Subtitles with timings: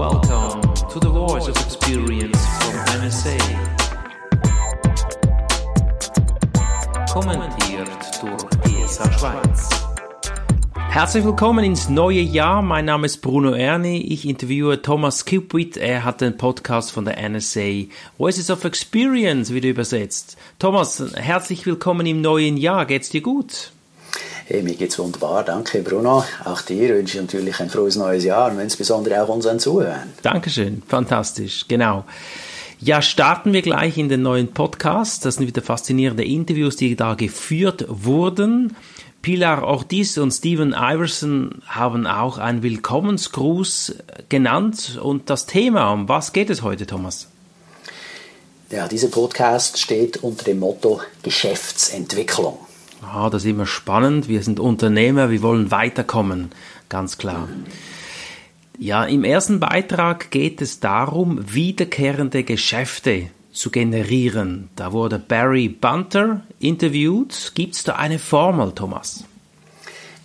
[0.00, 3.36] Welcome to the Voice of Experience from NSA.
[7.12, 7.90] Kommentiert
[8.22, 9.68] durch ESA Schweiz.
[10.88, 12.62] Herzlich willkommen ins neue Jahr.
[12.62, 13.98] Mein Name ist Bruno Erni.
[13.98, 15.76] Ich interviewe Thomas Kipwit.
[15.76, 17.84] Er hat den Podcast von der NSA
[18.16, 20.38] Voices of Experience wieder übersetzt.
[20.58, 22.86] Thomas, herzlich willkommen im neuen Jahr.
[22.86, 23.72] Geht's dir gut?
[24.52, 26.24] Hey, mir geht's wunderbar, danke Bruno.
[26.44, 30.12] Auch dir wünsche ich natürlich ein frohes neues Jahr und insbesondere auch unseren Zuhörern.
[30.22, 32.04] Dankeschön, fantastisch, genau.
[32.80, 35.24] Ja, starten wir gleich in den neuen Podcast.
[35.24, 38.74] Das sind wieder faszinierende Interviews, die da geführt wurden.
[39.22, 43.94] Pilar Ortiz und Steven Iverson haben auch einen Willkommensgruß
[44.30, 47.28] genannt und das Thema, um was geht es heute, Thomas?
[48.68, 52.58] Ja, dieser Podcast steht unter dem Motto Geschäftsentwicklung.
[53.02, 54.28] Ah, das ist immer spannend.
[54.28, 56.50] Wir sind Unternehmer, wir wollen weiterkommen,
[56.88, 57.48] ganz klar.
[58.78, 64.70] Ja, im ersten Beitrag geht es darum, wiederkehrende Geschäfte zu generieren.
[64.76, 67.52] Da wurde Barry Bunter interviewt.
[67.54, 69.24] Gibt es da eine Formel, Thomas?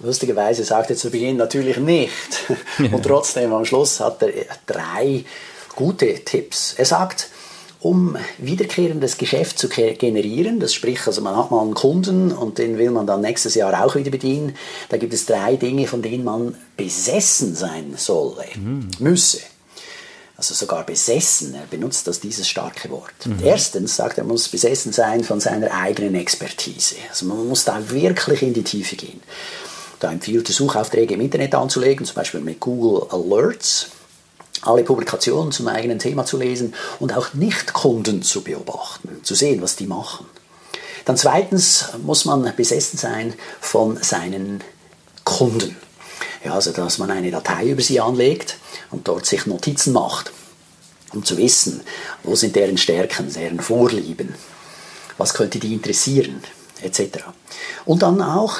[0.01, 2.45] Lustigerweise sagt er zu Beginn natürlich nicht.
[2.79, 5.25] Und trotzdem am Schluss hat er drei
[5.75, 6.75] gute Tipps.
[6.77, 7.29] Er sagt,
[7.85, 10.59] um wiederkehrendes Geschäft zu generieren.
[10.59, 13.85] Das sprich, also man hat mal einen Kunden und den will man dann nächstes Jahr
[13.85, 14.55] auch wieder bedienen.
[14.89, 18.89] Da gibt es drei Dinge, von denen man besessen sein solle, mhm.
[18.97, 19.41] müsse.
[20.35, 23.27] Also sogar besessen, er benutzt das dieses starke Wort.
[23.27, 23.37] Mhm.
[23.43, 26.95] Erstens sagt er, man muss besessen sein von seiner eigenen Expertise.
[27.11, 29.21] Also man muss da wirklich in die Tiefe gehen.
[29.99, 33.91] Da empfiehlt er Suchaufträge im Internet anzulegen, zum Beispiel mit Google Alerts
[34.61, 39.75] alle Publikationen zum eigenen Thema zu lesen und auch Nicht-Kunden zu beobachten, zu sehen, was
[39.75, 40.25] die machen.
[41.05, 44.63] Dann zweitens muss man besessen sein von seinen
[45.23, 45.75] Kunden.
[46.43, 48.57] Ja, also dass man eine Datei über sie anlegt
[48.91, 50.31] und dort sich Notizen macht,
[51.13, 51.81] um zu wissen,
[52.23, 54.35] wo sind deren Stärken, deren Vorlieben,
[55.17, 56.43] was könnte die interessieren,
[56.81, 57.25] etc.
[57.85, 58.59] Und dann auch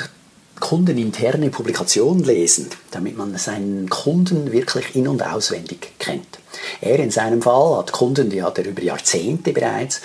[0.59, 6.39] kundeninterne Publikationen lesen, damit man seinen Kunden wirklich in- und auswendig kennt.
[6.81, 10.01] Er in seinem Fall hat Kunden, die hat er über Jahrzehnte bereits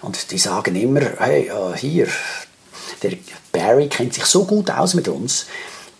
[0.00, 2.06] und die sagen immer, hey, hier,
[3.02, 3.12] der
[3.52, 5.46] Barry kennt sich so gut aus mit uns,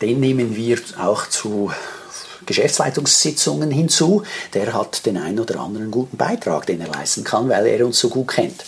[0.01, 1.71] den nehmen wir auch zu
[2.47, 4.23] Geschäftsleitungssitzungen hinzu.
[4.55, 7.99] Der hat den einen oder anderen guten Beitrag, den er leisten kann, weil er uns
[7.99, 8.65] so gut kennt.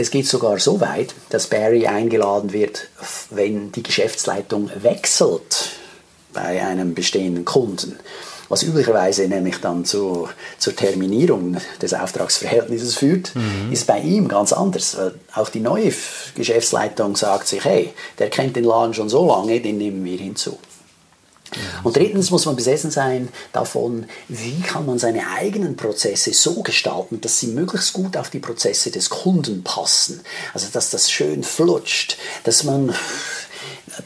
[0.00, 2.86] Es geht sogar so weit, dass Barry eingeladen wird,
[3.30, 5.70] wenn die Geschäftsleitung wechselt
[6.32, 7.98] bei einem bestehenden Kunden.
[8.48, 13.72] Was üblicherweise nämlich dann zu, zur Terminierung des Auftragsverhältnisses führt, mhm.
[13.72, 14.96] ist bei ihm ganz anders.
[15.34, 15.92] Auch die neue
[16.36, 20.58] Geschäftsleitung sagt sich, hey, der kennt den Laden schon so lange, den nehmen wir hinzu.
[21.82, 27.20] Und drittens muss man besessen sein davon, wie kann man seine eigenen Prozesse so gestalten,
[27.20, 30.22] dass sie möglichst gut auf die Prozesse des Kunden passen.
[30.52, 32.94] Also dass das schön flutscht, dass man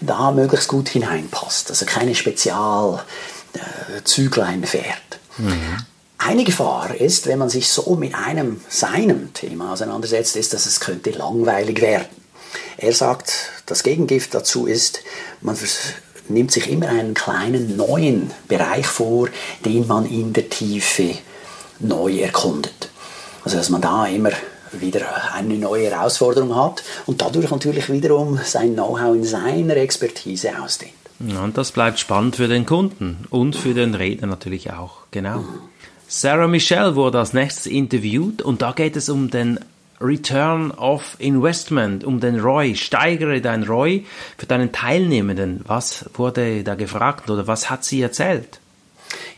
[0.01, 1.71] da möglichst gut hineinpasst.
[1.71, 5.19] Also keine Spezialzüglein fährt.
[5.39, 5.85] Mhm.
[6.19, 10.79] Eine Gefahr ist, wenn man sich so mit einem seinem Thema auseinandersetzt, ist, dass es
[10.79, 12.07] könnte langweilig werden.
[12.77, 13.33] Er sagt,
[13.67, 15.01] das Gegengift dazu ist,
[15.41, 15.57] man
[16.33, 19.29] nimmt sich immer einen kleinen neuen Bereich vor,
[19.65, 21.15] den man in der Tiefe
[21.79, 22.91] neu erkundet.
[23.45, 24.31] Also dass man da immer
[24.73, 30.93] wieder eine neue Herausforderung hat und dadurch natürlich wiederum sein Know-how in seiner Expertise ausdehnt.
[31.21, 34.99] Und das bleibt spannend für den Kunden und für den Redner natürlich auch.
[35.11, 35.45] Genau.
[36.09, 39.61] Sarah Michelle wurde als nächstes interviewt und da geht es um den
[40.03, 42.75] Return of Investment, um den ROI.
[42.75, 44.05] Steigere dein ROI
[44.37, 45.61] für deinen Teilnehmenden.
[45.67, 48.61] Was wurde da gefragt oder was hat sie erzählt?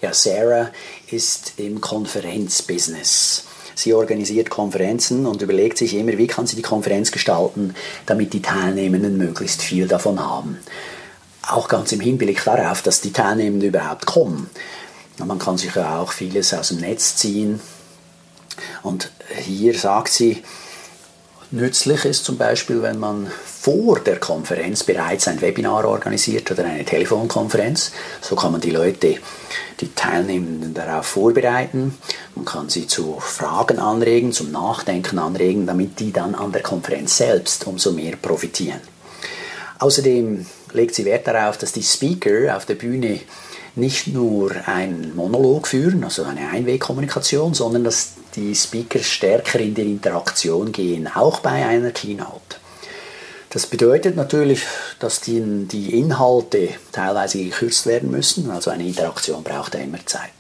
[0.00, 0.70] Ja, Sarah
[1.10, 3.44] ist im Konferenzbusiness.
[3.74, 7.74] Sie organisiert Konferenzen und überlegt sich immer, wie kann sie die Konferenz gestalten,
[8.06, 10.58] damit die Teilnehmenden möglichst viel davon haben.
[11.46, 14.48] Auch ganz im Hinblick darauf, dass die Teilnehmenden überhaupt kommen.
[15.18, 17.60] Man kann sich ja auch vieles aus dem Netz ziehen,
[18.82, 20.42] und hier sagt sie,
[21.54, 26.84] Nützlich ist zum Beispiel, wenn man vor der Konferenz bereits ein Webinar organisiert oder eine
[26.84, 27.92] Telefonkonferenz.
[28.20, 29.18] So kann man die Leute,
[29.80, 31.96] die Teilnehmenden darauf vorbereiten.
[32.34, 37.18] Man kann sie zu Fragen anregen, zum Nachdenken anregen, damit die dann an der Konferenz
[37.18, 38.80] selbst umso mehr profitieren.
[39.78, 43.20] Außerdem legt sie Wert darauf, dass die Speaker auf der Bühne
[43.76, 49.82] nicht nur einen Monolog führen, also eine Einwegkommunikation, sondern dass die Speaker stärker in die
[49.82, 52.56] Interaktion gehen, auch bei einer Keynote.
[53.50, 54.62] Das bedeutet natürlich,
[54.98, 60.30] dass die, die Inhalte teilweise gekürzt werden müssen, also eine Interaktion braucht ja immer Zeit.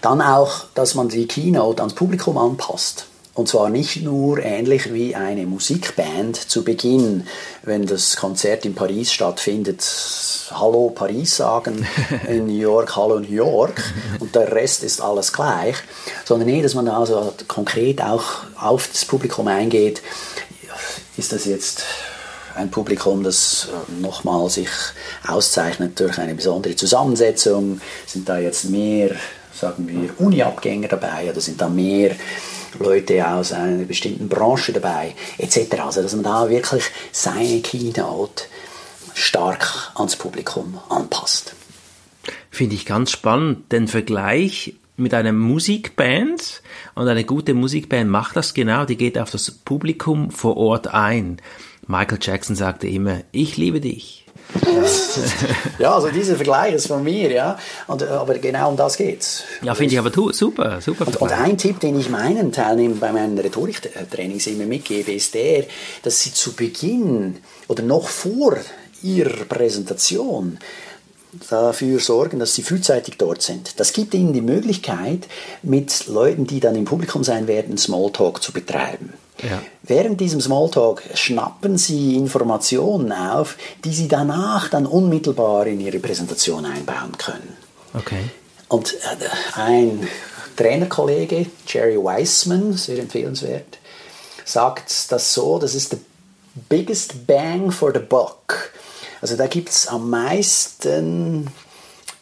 [0.00, 3.04] Dann auch, dass man die Keynote ans Publikum anpasst.
[3.40, 7.26] Und zwar nicht nur ähnlich wie eine Musikband zu Beginn,
[7.62, 9.82] wenn das Konzert in Paris stattfindet,
[10.50, 11.86] Hallo Paris sagen,
[12.28, 13.82] in New York Hallo New York
[14.18, 15.76] und der Rest ist alles gleich,
[16.26, 18.24] sondern nee, dass man also konkret auch
[18.60, 20.02] auf das Publikum eingeht.
[21.16, 21.82] Ist das jetzt
[22.56, 24.68] ein Publikum, das äh, nochmal sich
[25.26, 27.80] auszeichnet durch eine besondere Zusammensetzung?
[28.04, 29.12] Sind da jetzt mehr,
[29.58, 32.16] sagen wir, Uni-Abgänger dabei oder sind da mehr
[32.78, 35.80] Leute aus einer bestimmten Branche dabei, etc.
[35.80, 38.44] Also, dass man da wirklich seine Keynote
[39.14, 41.54] stark ans Publikum anpasst.
[42.50, 46.62] Finde ich ganz spannend, den Vergleich mit einer Musikband
[46.94, 51.40] und eine gute Musikband macht das genau, die geht auf das Publikum vor Ort ein.
[51.86, 54.19] Michael Jackson sagte immer, ich liebe dich.
[55.78, 57.58] Ja, also dieser Vergleich ist von mir, ja.
[57.86, 59.44] Und, aber genau um das geht's.
[59.62, 61.06] Ja, finde ich aber super, super.
[61.06, 65.64] Und, und, ein Tipp, den ich meinen Teilnehmern bei meinen Rhetoriktrainings immer mitgebe, ist der,
[66.02, 67.38] dass sie zu Beginn
[67.68, 68.56] oder noch vor
[69.02, 70.58] ihrer Präsentation
[71.48, 73.78] dafür sorgen, dass sie frühzeitig dort sind.
[73.78, 75.28] Das gibt ihnen die Möglichkeit,
[75.62, 79.12] mit Leuten, die dann im Publikum sein werden, Smalltalk zu betreiben.
[79.42, 79.62] Ja.
[79.82, 86.66] Während diesem Smalltalk schnappen Sie Informationen auf, die Sie danach dann unmittelbar in Ihre Präsentation
[86.66, 87.56] einbauen können.
[87.94, 88.24] Okay.
[88.68, 90.06] Und äh, ein
[90.56, 93.78] Trainerkollege, Jerry Weissman, sehr empfehlenswert,
[94.44, 95.98] sagt das so, das ist the
[96.68, 98.72] biggest bang for the buck.
[99.20, 101.48] Also da gibt es am meisten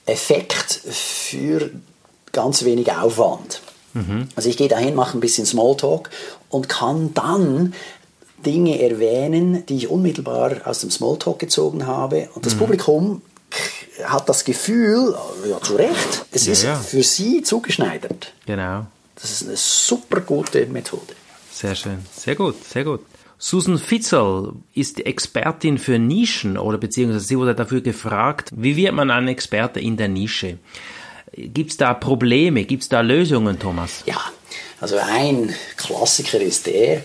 [0.06, 1.70] Effekt für
[2.32, 3.60] ganz wenig Aufwand.
[3.94, 4.28] Mhm.
[4.36, 6.10] Also ich gehe dahin, mache ein bisschen Smalltalk
[6.50, 7.74] und kann dann
[8.44, 12.28] Dinge erwähnen, die ich unmittelbar aus dem Smalltalk gezogen habe.
[12.34, 12.58] Und das mhm.
[12.58, 13.22] Publikum
[14.04, 15.16] hat das Gefühl,
[15.48, 16.76] ja zu Recht, es ja, ist ja.
[16.76, 18.32] für sie zugeschneidert.
[18.46, 18.86] Genau.
[19.16, 21.14] Das ist eine super gute Methode.
[21.50, 23.00] Sehr schön, sehr gut, sehr gut.
[23.40, 29.12] Susan Fitzel ist Expertin für Nischen oder beziehungsweise sie wurde dafür gefragt, wie wird man
[29.12, 30.58] ein Experte in der Nische?
[31.32, 32.64] Gibt es da Probleme?
[32.64, 34.02] Gibt es da Lösungen, Thomas?
[34.06, 34.20] Ja,
[34.80, 37.04] also ein Klassiker ist der,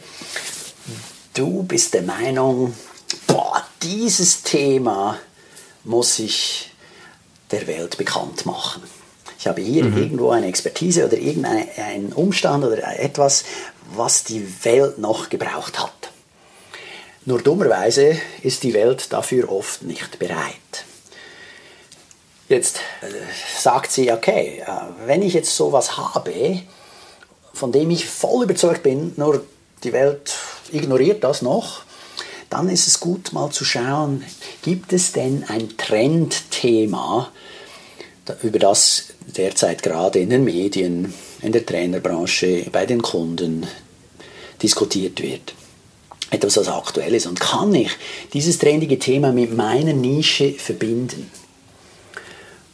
[1.36, 2.74] du bist der Meinung,
[3.28, 5.20] boah, dieses Thema
[5.84, 6.72] muss ich
[7.52, 8.82] der Welt bekannt machen.
[9.38, 9.98] Ich habe hier mhm.
[9.98, 13.44] irgendwo eine Expertise oder irgendeinen Umstand oder etwas,
[13.94, 16.13] was die Welt noch gebraucht hat.
[17.26, 20.86] Nur dummerweise ist die Welt dafür oft nicht bereit.
[22.50, 23.08] Jetzt äh,
[23.58, 26.62] sagt sie, okay, äh, wenn ich jetzt sowas habe,
[27.54, 29.46] von dem ich voll überzeugt bin, nur
[29.84, 30.34] die Welt
[30.72, 31.84] ignoriert das noch,
[32.50, 34.24] dann ist es gut mal zu schauen,
[34.62, 37.32] gibt es denn ein Trendthema,
[38.42, 43.66] über das derzeit gerade in den Medien, in der Trainerbranche, bei den Kunden
[44.62, 45.54] diskutiert wird.
[46.34, 47.28] Etwas, was aktuell ist.
[47.28, 47.92] Und kann ich
[48.34, 51.30] dieses trendige Thema mit meiner Nische verbinden?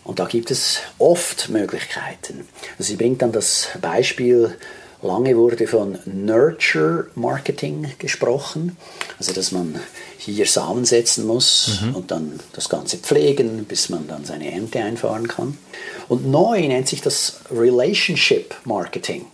[0.06, 2.48] Und da gibt es oft Möglichkeiten.
[2.78, 4.56] Also sie bringt dann das Beispiel,
[5.02, 8.78] lange wurde von Nurture Marketing gesprochen,
[9.20, 9.78] also dass man
[10.18, 11.96] hier Samen setzen muss mhm.
[11.96, 15.57] und dann das Ganze pflegen, bis man dann seine Ernte einfahren kann.
[16.07, 19.26] Und neu nennt sich das Relationship Marketing.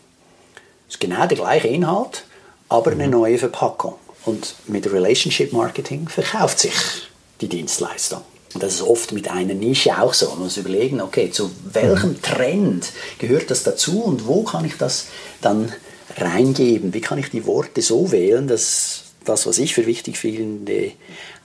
[0.87, 2.25] Das ist genau der gleiche Inhalt,
[2.69, 3.11] aber eine mhm.
[3.11, 3.95] neue Verpackung.
[4.25, 6.73] Und mit Relationship Marketing verkauft sich
[7.41, 8.21] die Dienstleistung.
[8.53, 10.29] Und das ist oft mit einer Nische auch so.
[10.29, 12.21] Man muss überlegen, okay, zu welchem mhm.
[12.21, 15.07] Trend gehört das dazu und wo kann ich das
[15.41, 15.71] dann
[16.17, 16.93] reingeben?
[16.93, 20.93] Wie kann ich die Worte so wählen, dass das, was ich für wichtig finde,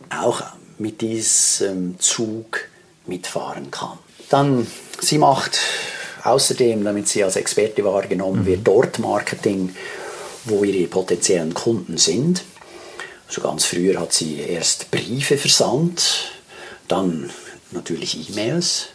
[0.08, 0.42] auch
[0.78, 2.60] mit diesem Zug
[3.06, 3.99] mitfahren kann?
[4.28, 4.68] Dann,
[5.00, 5.58] sie macht
[6.22, 8.64] außerdem, damit sie als Experte wahrgenommen wird, mhm.
[8.64, 9.75] dort Marketing,
[10.44, 12.44] wo ihre potenziellen Kunden sind.
[13.30, 16.32] Also ganz früher hat sie erst Briefe versandt
[16.88, 17.30] dann
[17.70, 18.88] natürlich E-Mails,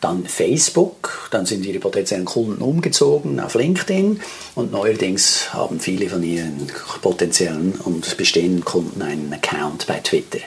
[0.00, 4.22] dann Facebook, dann sind ihre potenziellen Kunden umgezogen auf LinkedIn
[4.54, 6.66] und neuerdings haben viele von ihren
[7.02, 10.38] potenziellen und bestehenden Kunden einen Account bei Twitter.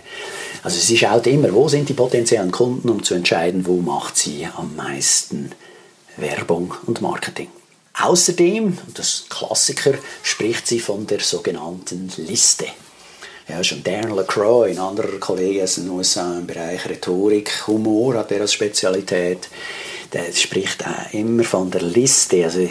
[0.63, 4.48] Also sie schaut immer, wo sind die potenziellen Kunden, um zu entscheiden, wo macht sie
[4.58, 5.51] am meisten
[6.15, 7.50] Werbung und Marketing.
[7.94, 12.65] Außerdem, das Klassiker, spricht sie von der sogenannten Liste.
[13.50, 18.30] Ja, schon Darren LaCroix, ein anderer Kollege aus den USA im Bereich Rhetorik, Humor hat
[18.34, 19.48] er als Spezialität.
[20.12, 22.44] Der spricht immer von der Liste.
[22.44, 22.68] Also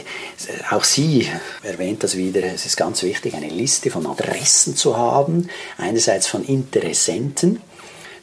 [0.71, 1.29] auch sie
[1.63, 2.43] erwähnt das wieder.
[2.45, 5.49] Es ist ganz wichtig, eine Liste von Adressen zu haben.
[5.79, 7.63] Einerseits von Interessenten,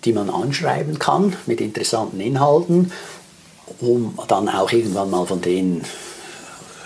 [0.05, 2.91] die man anschreiben kann mit interessanten Inhalten,
[3.79, 5.83] um dann auch irgendwann mal von denen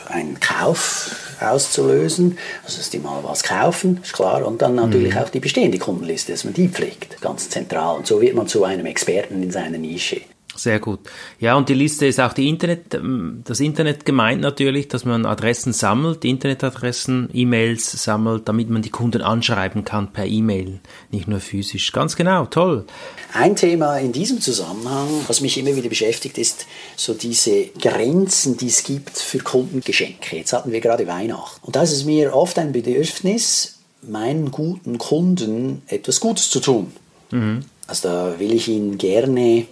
[0.08, 5.22] einen Kauf auszulösen, also dass die mal was kaufen, ist klar, und dann natürlich mhm.
[5.22, 7.98] auch die bestehende Kundenliste, dass man die pflegt, ganz zentral.
[7.98, 10.22] Und so wird man zu einem Experten in seiner Nische.
[10.58, 11.02] Sehr gut.
[11.40, 15.28] Ja, und die Liste ist auch die Internet, ähm, das Internet gemeint natürlich, dass man
[15.28, 20.80] Adressen sammelt, Internetadressen, E-Mails sammelt, damit man die Kunden anschreiben kann per E-Mail,
[21.12, 21.92] nicht nur physisch.
[21.92, 22.86] Ganz genau, toll.
[23.34, 28.68] Ein Thema in diesem Zusammenhang, was mich immer wieder beschäftigt, ist so diese Grenzen, die
[28.68, 30.38] es gibt für Kundengeschenke.
[30.38, 31.60] Jetzt hatten wir gerade Weihnachten.
[31.62, 36.92] Und da ist es mir oft ein Bedürfnis, meinen guten Kunden etwas Gutes zu tun.
[37.30, 37.60] Mhm.
[37.86, 39.66] Also da will ich ihnen gerne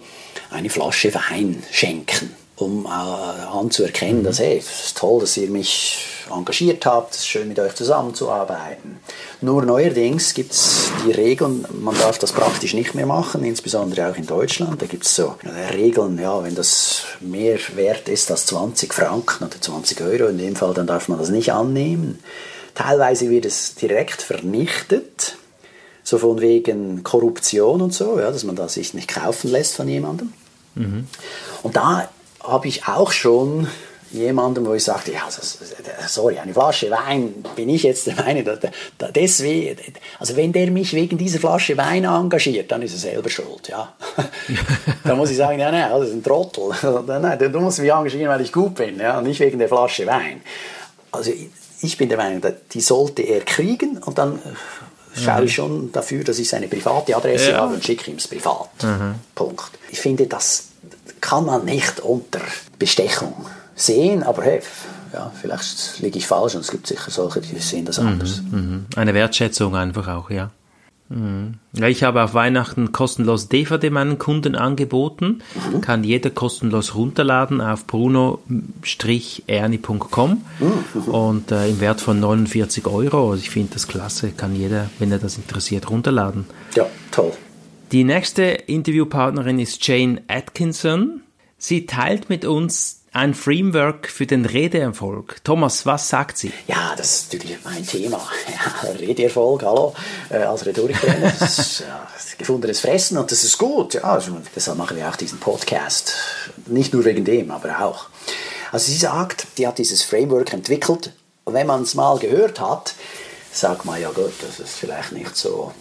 [0.56, 5.98] eine Flasche Wein schenken, um äh, anzuerkennen, dass hey, es ist toll, dass ihr mich
[6.34, 8.98] engagiert habt, es ist schön mit euch zusammenzuarbeiten.
[9.42, 14.16] Nur neuerdings gibt es die Regeln, man darf das praktisch nicht mehr machen, insbesondere auch
[14.16, 14.80] in Deutschland.
[14.80, 15.36] Da gibt es so
[15.72, 20.56] Regeln, ja, wenn das mehr wert ist als 20 Franken oder 20 Euro in dem
[20.56, 22.18] Fall, dann darf man das nicht annehmen.
[22.74, 25.36] Teilweise wird es direkt vernichtet
[26.06, 29.88] so von wegen Korruption und so, ja, dass man da sich nicht kaufen lässt von
[29.88, 30.32] jemandem.
[30.76, 31.08] Mhm.
[31.62, 32.08] Und da
[32.42, 33.66] habe ich auch schon
[34.12, 35.28] jemandem, wo ich sagte, ja,
[36.06, 38.44] sorry, eine Flasche Wein, bin ich jetzt der Meinung,
[39.14, 39.76] deswegen,
[40.18, 43.94] also wenn der mich wegen dieser Flasche Wein engagiert, dann ist er selber schuld, ja.
[45.04, 46.70] dann muss ich sagen, ja, nein, das ist ein Trottel.
[47.06, 50.40] nein, du musst mich engagieren, weil ich gut bin, ja, nicht wegen der Flasche Wein.
[51.10, 51.32] Also
[51.82, 52.42] ich bin der Meinung,
[52.72, 54.38] die sollte er kriegen und dann
[55.24, 57.58] schaue ich schon dafür, dass ich seine private Adresse ja.
[57.58, 58.82] habe und schicke ihm es privat.
[58.82, 59.14] Mhm.
[59.34, 59.70] Punkt.
[59.90, 60.68] Ich finde, das
[61.20, 62.40] kann man nicht unter
[62.78, 63.34] Bestechung
[63.74, 64.60] sehen, aber hey,
[65.12, 68.42] ja, vielleicht liege ich falsch und es gibt sicher solche, die sehen das mhm, anders.
[68.42, 68.86] Mhm.
[68.96, 70.50] Eine Wertschätzung einfach auch, ja.
[71.08, 71.54] Mhm.
[71.72, 75.40] Ja, ich habe auf Weihnachten kostenlos DVD meinen Kunden angeboten.
[75.72, 75.80] Mhm.
[75.80, 80.84] Kann jeder kostenlos runterladen auf bruno-erni.com mhm.
[81.08, 83.30] und äh, im Wert von 49 Euro.
[83.30, 86.46] Also ich finde das klasse, kann jeder, wenn er das interessiert, runterladen.
[86.74, 87.32] Ja, toll.
[87.92, 91.20] Die nächste Interviewpartnerin ist Jane Atkinson.
[91.56, 95.42] Sie teilt mit uns ein Framework für den Redeerfolg.
[95.42, 96.52] Thomas, was sagt sie?
[96.68, 98.20] Ja, das ist natürlich mein Thema.
[98.48, 99.94] Ja, Redeerfolg, hallo,
[100.28, 101.32] äh, als Rhetoriktrainer.
[101.38, 102.06] Das ist ja,
[102.36, 103.94] gefundenes Fressen und das ist gut.
[103.94, 106.14] Ja, also, deshalb machen wir auch diesen Podcast.
[106.66, 108.06] Nicht nur wegen dem, aber auch.
[108.70, 111.12] Also sie sagt, die hat dieses Framework entwickelt
[111.44, 112.94] und wenn man es mal gehört hat,
[113.50, 115.72] sagt man, ja gut, das ist vielleicht nicht so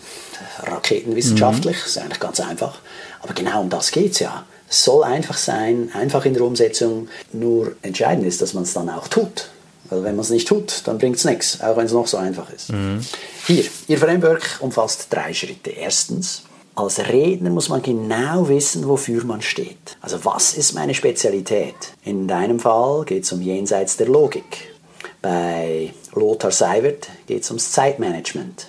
[0.59, 1.81] raketenwissenschaftlich, mhm.
[1.81, 2.79] das ist eigentlich ganz einfach.
[3.21, 4.45] Aber genau um das geht es ja.
[4.75, 7.07] Es soll einfach sein, einfach in der Umsetzung.
[7.31, 9.47] Nur entscheidend ist, dass man es dann auch tut.
[9.89, 12.17] Weil wenn man es nicht tut, dann bringt es nichts, auch wenn es noch so
[12.17, 12.73] einfach ist.
[12.73, 12.99] Mhm.
[13.47, 15.69] Hier, Ihr Framework umfasst drei Schritte.
[15.69, 16.43] Erstens,
[16.75, 19.95] als Redner muss man genau wissen, wofür man steht.
[20.01, 21.75] Also was ist meine Spezialität?
[22.03, 24.73] In deinem Fall geht es um jenseits der Logik.
[25.21, 28.67] Bei Lothar Seiwert geht es ums Zeitmanagement.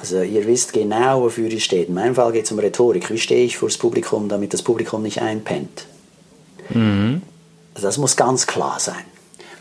[0.00, 1.88] Also ihr wisst genau, wofür ihr steht.
[1.88, 3.10] In meinem Fall geht es um Rhetorik.
[3.10, 5.84] Wie stehe ich vor das Publikum, damit das Publikum nicht einpennt?
[6.70, 7.20] Mhm.
[7.74, 9.04] Also das muss ganz klar sein.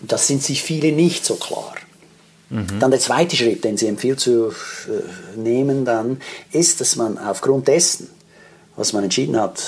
[0.01, 1.75] Und das sind sich viele nicht so klar.
[2.49, 2.79] Mhm.
[2.79, 4.47] Dann der zweite Schritt, den sie empfiehlt zu
[4.87, 6.21] äh, nehmen, dann
[6.53, 8.09] ist, dass man aufgrund dessen,
[8.77, 9.61] was man entschieden hat,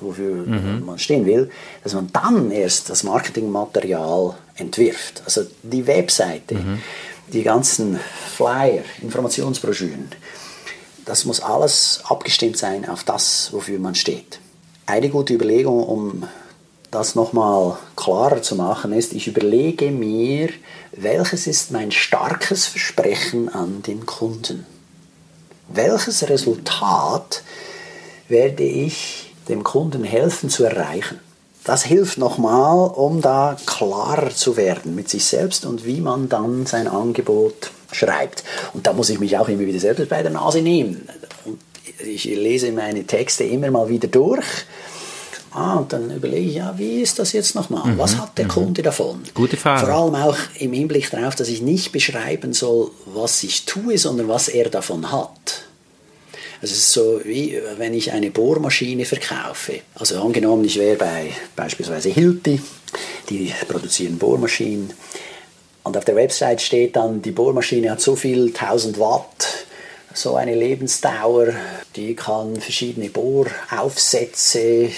[0.00, 0.86] wofür mhm.
[0.86, 1.50] man stehen will,
[1.82, 5.22] dass man dann erst das Marketingmaterial entwirft.
[5.26, 6.78] Also die Webseite, mhm
[7.28, 7.98] die ganzen
[8.36, 10.10] Flyer, Informationsbroschüren,
[11.04, 14.40] das muss alles abgestimmt sein auf das, wofür man steht.
[14.86, 16.28] Eine gute Überlegung, um
[16.90, 20.50] das nochmal klarer zu machen, ist, ich überlege mir,
[20.92, 24.64] welches ist mein starkes Versprechen an den Kunden?
[25.68, 27.42] Welches Resultat
[28.28, 31.18] werde ich dem Kunden helfen zu erreichen?
[31.64, 36.66] Das hilft nochmal, um da klarer zu werden mit sich selbst und wie man dann
[36.66, 38.44] sein Angebot schreibt.
[38.74, 41.08] Und da muss ich mich auch immer wieder selbst bei der Nase nehmen.
[42.04, 44.44] Ich lese meine Texte immer mal wieder durch.
[45.52, 47.92] Ah, und dann überlege ich, ja, wie ist das jetzt nochmal?
[47.92, 48.50] Mhm, was hat der mhm.
[48.50, 49.22] Kunde davon?
[49.34, 49.86] Gute Frage.
[49.86, 54.28] Vor allem auch im Hinblick darauf, dass ich nicht beschreiben soll, was ich tue, sondern
[54.28, 55.62] was er davon hat.
[56.64, 59.80] Also es ist so, wie wenn ich eine Bohrmaschine verkaufe.
[59.96, 62.58] Also angenommen, ich wäre bei beispielsweise Hilti,
[63.28, 64.90] die produzieren Bohrmaschinen.
[65.82, 69.66] Und auf der Website steht dann, die Bohrmaschine hat so viel 1000 Watt
[70.14, 71.48] so eine Lebensdauer,
[71.96, 74.88] die kann verschiedene Bohraufsätze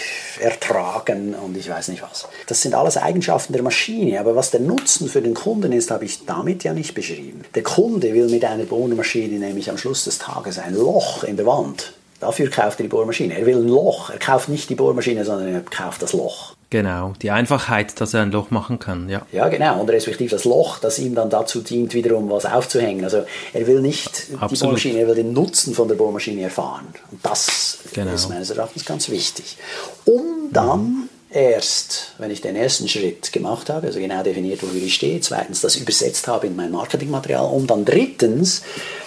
[0.40, 2.28] ertragen und ich weiß nicht was.
[2.46, 6.04] Das sind alles Eigenschaften der Maschine, aber was der Nutzen für den Kunden ist, habe
[6.04, 7.44] ich damit ja nicht beschrieben.
[7.54, 11.46] Der Kunde will mit einer Bohrmaschine nämlich am Schluss des Tages ein Loch in der
[11.46, 13.38] Wand Dafür kauft er die Bohrmaschine.
[13.38, 14.11] Er will ein Loch.
[14.11, 16.55] Er kauft nicht die Bohrmaschine, sondern er kauft das Loch.
[16.68, 19.25] Genau, die Einfachheit, dass er ein Loch machen kann, ja.
[19.30, 19.80] Ja, genau.
[19.80, 23.04] Und respektive das Loch, das ihm dann dazu dient, wiederum was aufzuhängen.
[23.04, 24.50] Also er will nicht Absolut.
[24.50, 26.87] die Bohrmaschine, er will den Nutzen von der Bohrmaschine erfahren.
[27.12, 28.12] Und das genau.
[28.12, 29.58] ist meines Erachtens ganz wichtig.
[30.04, 31.08] Um dann mhm.
[31.30, 35.61] erst, wenn ich den ersten Schritt gemacht habe, also genau definiert, wofür ich stehe, zweitens
[35.61, 38.62] das übersetzt habe in mein Marketingmaterial, um dann drittens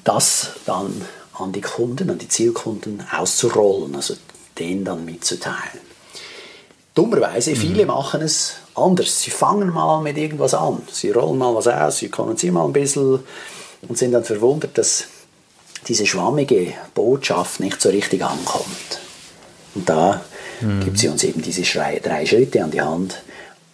[0.05, 1.01] das dann
[1.33, 4.13] an die Kunden, an die Zielkunden auszurollen, also
[4.57, 5.88] denen dann mitzuteilen.
[6.99, 7.91] Dummerweise, viele mhm.
[7.91, 9.21] machen es anders.
[9.21, 10.81] Sie fangen mal mit irgendwas an.
[10.91, 13.19] Sie rollen mal was aus, sie kommunizieren mal ein bisschen
[13.87, 15.05] und sind dann verwundert, dass
[15.87, 18.99] diese schwammige Botschaft nicht so richtig ankommt.
[19.75, 20.25] Und da
[20.59, 20.83] mhm.
[20.83, 23.23] gibt sie uns eben diese drei Schritte an die Hand,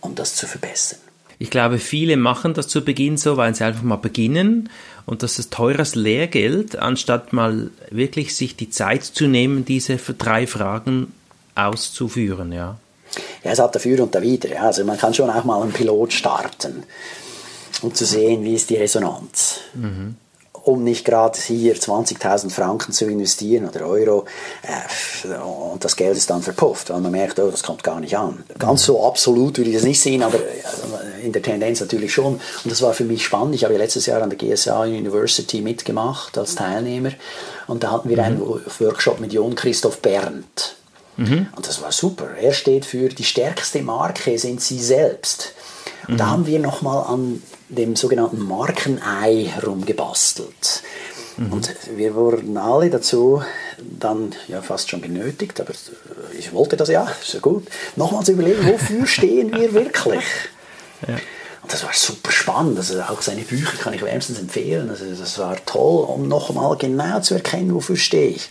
[0.02, 1.00] um das zu verbessern.
[1.40, 4.70] Ich glaube, viele machen das zu Beginn so, weil sie einfach mal beginnen
[5.08, 10.46] und das ist teures Lehrgeld, anstatt mal wirklich sich die Zeit zu nehmen, diese drei
[10.46, 11.12] Fragen
[11.56, 12.78] auszuführen, ja.
[13.44, 14.50] Ja, es hat dafür und dawider.
[14.50, 14.62] Ja.
[14.64, 16.84] Also man kann schon auch mal einen Pilot starten,
[17.82, 19.60] um zu sehen, wie ist die Resonanz.
[19.74, 20.16] Mhm.
[20.64, 24.26] Um nicht gerade hier 20.000 Franken zu investieren oder Euro
[24.64, 28.18] äh, und das Geld ist dann verpufft, weil man merkt, oh, das kommt gar nicht
[28.18, 28.44] an.
[28.58, 32.36] Ganz so absolut würde ich das nicht sehen, aber äh, in der Tendenz natürlich schon.
[32.64, 33.54] Und das war für mich spannend.
[33.54, 37.12] Ich habe ja letztes Jahr an der GSA University mitgemacht als Teilnehmer
[37.68, 38.24] und da hatten wir mhm.
[38.24, 38.42] einen
[38.80, 40.78] Workshop mit Jon Christoph Berndt.
[41.18, 41.48] Mhm.
[41.56, 42.30] Und das war super.
[42.40, 45.54] Er steht für die stärkste Marke sind sie selbst.
[46.08, 46.18] Und mhm.
[46.18, 50.84] da haben wir nochmal an dem sogenannten Markenei rumgebastelt.
[51.38, 51.54] Mhm.
[51.54, 53.42] Und wir wurden alle dazu
[53.78, 55.74] dann ja fast schon genötigt, aber
[56.38, 60.24] ich wollte das ja, ja gut, nochmal zu überlegen, wofür stehen wir wirklich?
[61.08, 61.16] Ja.
[61.62, 62.78] Und das war super spannend.
[62.78, 64.90] Also auch seine Bücher kann ich wärmstens empfehlen.
[64.90, 68.50] Also das war toll, um nochmal genau zu erkennen, wofür stehe ich.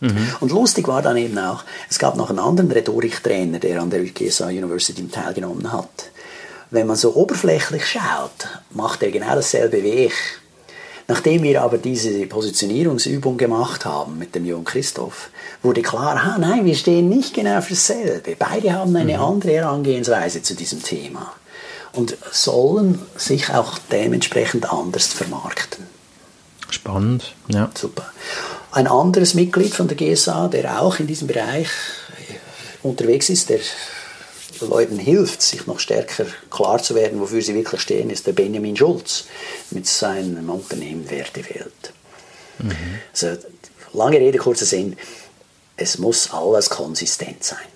[0.00, 0.28] Mhm.
[0.40, 4.04] Und lustig war dann eben auch, es gab noch einen anderen Rhetoriktrainer, der an der
[4.04, 6.10] GSA University teilgenommen hat.
[6.70, 10.14] Wenn man so oberflächlich schaut, macht er genau dasselbe wie ich.
[11.08, 15.30] Nachdem wir aber diese Positionierungsübung gemacht haben mit dem Jungen Christoph,
[15.62, 18.34] wurde klar, ah, nein, wir stehen nicht genau für dasselbe.
[18.36, 19.22] Beide haben eine mhm.
[19.22, 21.32] andere Herangehensweise zu diesem Thema
[21.92, 25.86] und sollen sich auch dementsprechend anders vermarkten.
[26.70, 27.70] Spannend, ja.
[27.74, 28.06] Super.
[28.76, 31.68] Ein anderes Mitglied von der GSA, der auch in diesem Bereich
[32.82, 33.60] unterwegs ist, der
[34.60, 38.76] Leuten hilft, sich noch stärker klar zu werden, wofür sie wirklich stehen, ist der Benjamin
[38.76, 39.24] Schulz
[39.70, 41.94] mit seinem Unternehmen Wertewelt.
[42.58, 42.76] Mhm.
[43.12, 43.38] Also,
[43.94, 44.98] lange Rede, kurzer Sinn,
[45.78, 47.75] es muss alles konsistent sein.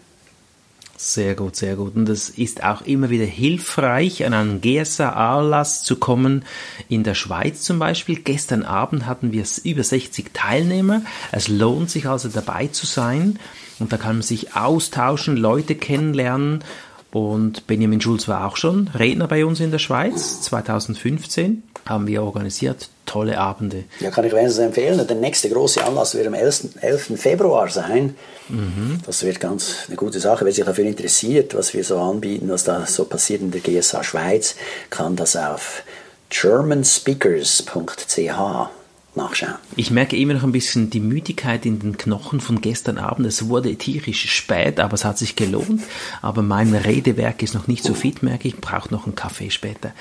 [1.02, 1.96] Sehr gut, sehr gut.
[1.96, 6.44] Und es ist auch immer wieder hilfreich, an einen GSA-Anlass zu kommen.
[6.90, 8.16] In der Schweiz zum Beispiel.
[8.16, 11.00] Gestern Abend hatten wir über 60 Teilnehmer.
[11.32, 13.38] Es lohnt sich also dabei zu sein.
[13.78, 16.62] Und da kann man sich austauschen, Leute kennenlernen.
[17.12, 22.22] Und Benjamin Schulz war auch schon Redner bei uns in der Schweiz 2015 haben wir
[22.22, 22.88] organisiert.
[23.06, 23.84] Tolle Abende.
[23.98, 25.04] Ja, kann ich wenigstens empfehlen.
[25.04, 26.76] Der nächste große Anlass wird am 11.
[26.80, 27.20] 11.
[27.20, 28.14] Februar sein.
[28.48, 29.00] Mhm.
[29.04, 30.44] Das wird ganz eine gute Sache.
[30.44, 34.04] Wer sich dafür interessiert, was wir so anbieten, was da so passiert in der GSA
[34.04, 34.54] Schweiz,
[34.90, 35.82] kann das auf
[36.28, 38.70] germanspeakers.ch
[39.16, 39.56] nachschauen.
[39.76, 43.26] Ich merke immer noch ein bisschen die Müdigkeit in den Knochen von gestern Abend.
[43.26, 45.82] Es wurde tierisch spät, aber es hat sich gelohnt.
[46.22, 48.56] Aber mein Redewerk ist noch nicht so fit, merke ich.
[48.56, 49.92] Braucht noch einen Kaffee später.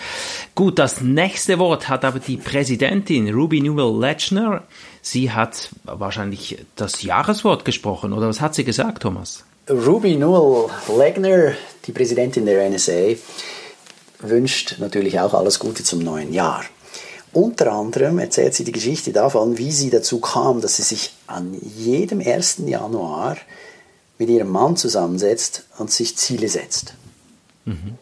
[0.56, 4.64] Gut, das nächste Wort hat aber die Präsidentin Ruby Newell Lechner.
[5.02, 9.44] Sie hat wahrscheinlich das Jahreswort gesprochen, oder was hat sie gesagt, Thomas?
[9.70, 11.54] Ruby Newell Legner,
[11.86, 13.16] die Präsidentin der NSA,
[14.20, 16.64] wünscht natürlich auch alles Gute zum neuen Jahr.
[17.32, 21.56] Unter anderem erzählt sie die Geschichte davon, wie sie dazu kam, dass sie sich an
[21.76, 22.64] jedem 1.
[22.66, 23.38] Januar
[24.18, 26.94] mit ihrem Mann zusammensetzt und sich Ziele setzt.
[27.66, 27.98] Mhm.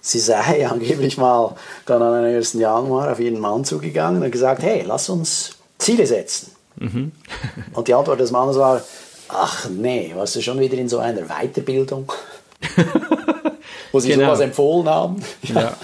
[0.00, 1.54] Sie sei angeblich mal
[1.86, 2.54] dann an den 1.
[2.54, 6.52] Januar auf ihren Mann zugegangen und gesagt, hey, lass uns Ziele setzen.
[6.76, 7.12] Mhm.
[7.74, 8.82] und die Antwort des Mannes war,
[9.28, 12.12] ach nee, warst du schon wieder in so einer Weiterbildung,
[13.92, 14.26] wo sie genau.
[14.26, 15.22] sowas empfohlen haben.
[15.42, 15.76] Ja.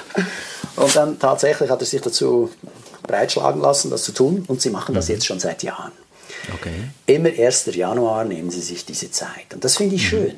[0.77, 2.51] Und dann tatsächlich hat er sich dazu
[3.03, 4.45] breitschlagen lassen, das zu tun.
[4.49, 5.15] Und sie machen das mhm.
[5.15, 5.93] jetzt schon seit Jahren.
[6.53, 6.91] Okay.
[7.07, 7.67] Immer 1.
[7.75, 9.55] Januar nehmen sie sich diese Zeit.
[9.55, 10.09] Und das finde ich mhm.
[10.09, 10.37] schön,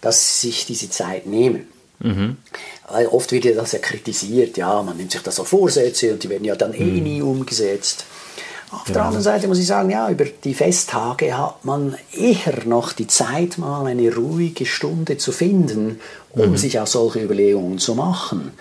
[0.00, 1.66] dass sie sich diese Zeit nehmen.
[2.00, 2.36] Mhm.
[2.88, 6.22] Weil oft wird ja das ja kritisiert, ja, man nimmt sich da so Vorsätze und
[6.22, 7.02] die werden ja dann eh mhm.
[7.02, 8.04] nie umgesetzt.
[8.70, 8.94] Auf ja.
[8.94, 13.06] der anderen Seite muss ich sagen, ja, über die Festtage hat man eher noch die
[13.06, 16.56] Zeit, mal eine ruhige Stunde zu finden, um mhm.
[16.56, 18.52] sich auch solche Überlegungen zu machen.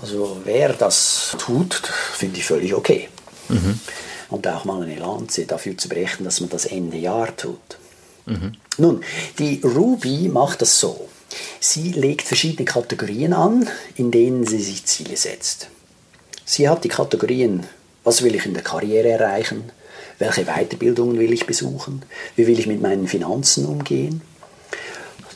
[0.00, 3.08] Also wer das tut, finde ich völlig okay.
[3.48, 3.78] Mhm.
[4.28, 7.78] und auch mal eine Lanze dafür zu brechen, dass man das Ende Jahr tut.
[8.26, 8.52] Mhm.
[8.78, 9.04] Nun,
[9.38, 11.08] die Ruby macht das so.
[11.60, 15.68] Sie legt verschiedene Kategorien an, in denen sie sich Ziele setzt.
[16.44, 17.66] Sie hat die Kategorien,
[18.04, 19.70] was will ich in der Karriere erreichen,
[20.18, 22.02] welche Weiterbildungen will ich besuchen,
[22.36, 24.22] wie will ich mit meinen Finanzen umgehen,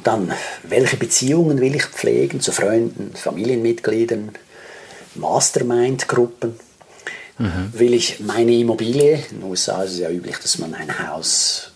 [0.04, 4.32] dann welche Beziehungen will ich pflegen zu Freunden, Familienmitgliedern,
[5.14, 6.58] Mastermind-Gruppen.
[7.38, 7.72] Mhm.
[7.72, 11.72] Will ich meine Immobilie, in den USA ist es ja üblich, dass man ein Haus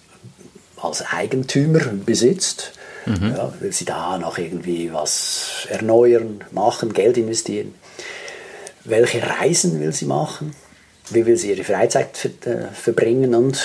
[0.77, 2.73] als Eigentümer besitzt,
[3.07, 3.35] Mhm.
[3.37, 7.75] Ja, will sie da noch irgendwie was erneuern, machen, Geld investieren?
[8.85, 10.55] Welche Reisen will sie machen?
[11.11, 13.63] Wie will sie ihre Freizeit ver äh, verbringen und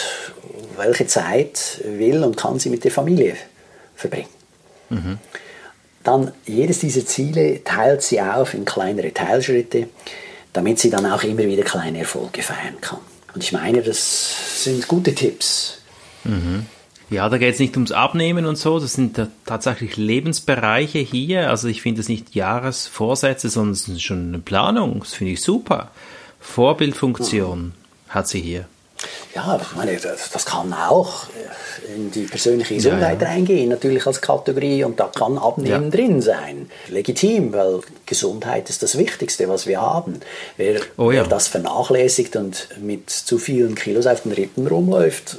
[0.76, 3.36] welche Zeit will und kann sie mit der Familie
[3.96, 4.30] verbringen?
[4.90, 5.20] Mhm.
[6.04, 9.90] Dann jedes dieser Ziele teilt sie auf in kleinere Teilschritte,
[10.54, 13.00] damit sie dann auch immer wieder kleine Erfolge feiern kann.
[13.34, 15.82] Und ich meine, das sind gute Tipps.
[16.24, 16.66] Mhm.
[17.10, 21.50] Ja, da geht es nicht ums Abnehmen und so, das sind tatsächlich Lebensbereiche hier.
[21.50, 25.00] Also ich finde es nicht Jahresvorsätze, sondern es ist schon eine Planung.
[25.00, 25.92] Das finde ich super.
[26.40, 27.74] Vorbildfunktion
[28.10, 28.68] hat sie hier.
[29.36, 31.28] Ja, ich meine, das kann auch
[31.96, 33.34] in die persönliche Gesundheit ja, ja.
[33.34, 35.90] reingehen, natürlich als Kategorie, und da kann Abnehmen ja.
[35.90, 36.70] drin sein.
[36.88, 40.20] Legitim, weil Gesundheit ist das Wichtigste, was wir haben.
[40.58, 45.38] Wer, oh, wer das vernachlässigt und mit zu vielen Kilos auf den Rippen rumläuft,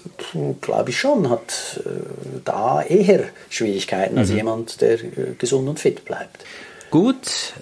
[0.61, 4.21] glaube ich schon, hat äh, da eher Schwierigkeiten mhm.
[4.21, 6.45] als jemand, der äh, gesund und fit bleibt.
[6.91, 7.53] Gut,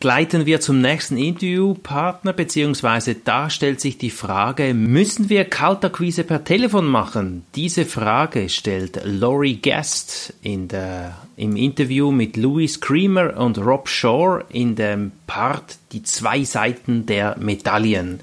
[0.00, 6.44] gleiten wir zum nächsten Interviewpartner, beziehungsweise da stellt sich die Frage, müssen wir Kaltakquise per
[6.44, 7.44] Telefon machen?
[7.54, 14.44] Diese Frage stellt Laurie Guest in der, im Interview mit Louis Creamer und Rob Shore
[14.50, 18.20] in dem Part Die zwei Seiten der Medaillen.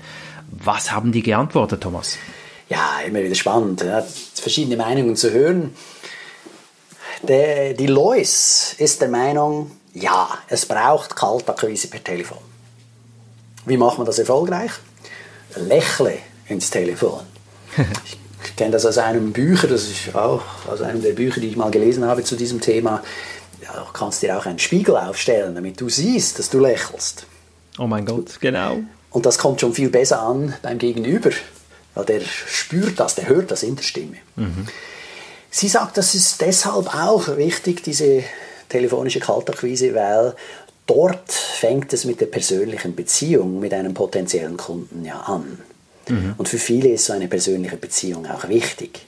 [0.52, 2.18] Was haben die geantwortet, Thomas?
[2.70, 5.76] Ja, immer wieder spannend, ja, verschiedene Meinungen zu hören.
[7.24, 12.38] Der, die Lois ist der Meinung, ja, es braucht Kaltakquise per Telefon.
[13.66, 14.72] Wie macht man das erfolgreich?
[15.56, 17.22] Lächle ins Telefon.
[18.44, 21.56] ich kenne das aus einem Bücher, das ist auch aus einem der Bücher, die ich
[21.56, 23.02] mal gelesen habe zu diesem Thema.
[23.64, 27.26] Ja, du kannst dir auch einen Spiegel aufstellen, damit du siehst, dass du lächelst.
[27.80, 28.80] Oh mein Gott, genau.
[29.10, 31.30] Und das kommt schon viel besser an beim Gegenüber,
[31.96, 34.18] weil der spürt das, der hört das in der Stimme.
[34.36, 34.68] Mhm.
[35.50, 38.24] Sie sagt, das ist deshalb auch wichtig, diese
[38.70, 40.36] telefonische Kaltakquise, weil
[40.88, 45.60] dort fängt es mit der persönlichen Beziehung mit einem potenziellen Kunden ja an.
[46.08, 46.36] Mhm.
[46.38, 49.06] Und für viele ist so eine persönliche Beziehung auch wichtig.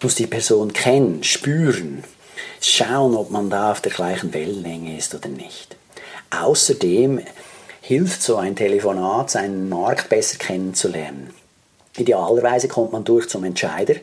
[0.00, 2.04] Du musst die Person kennen, spüren,
[2.60, 5.76] schauen, ob man da auf der gleichen Wellenlänge ist oder nicht.
[6.30, 7.20] Außerdem
[7.80, 11.30] hilft so ein Telefonat, seinen Markt besser kennenzulernen.
[11.96, 13.94] Idealerweise kommt man durch zum Entscheider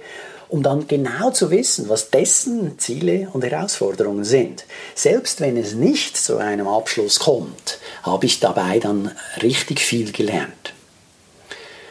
[0.56, 4.64] um dann genau zu wissen, was dessen Ziele und Herausforderungen sind.
[4.96, 9.12] Selbst wenn es nicht zu einem Abschluss kommt, habe ich dabei dann
[9.44, 10.74] richtig viel gelernt.